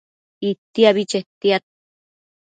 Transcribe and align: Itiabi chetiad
Itiabi 0.49 1.03
chetiad 1.11 1.63